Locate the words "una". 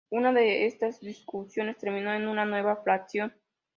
0.09-0.33, 2.27-2.43